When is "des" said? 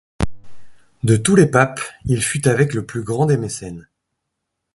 3.27-3.37